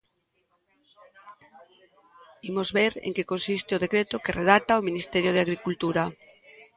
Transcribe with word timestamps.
Imos 2.49 2.69
ver 2.77 2.93
en 3.05 3.11
que 3.15 3.29
consiste 3.31 3.71
o 3.75 3.81
decreto 3.85 4.21
que 4.23 4.35
redacta 4.41 4.79
o 4.79 4.85
Ministerio 4.89 5.31
de 5.33 5.43
Agricultura. 5.45 6.03